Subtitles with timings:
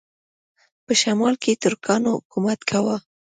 [0.85, 2.95] په شمال کې ترکانو حکومت کاوه.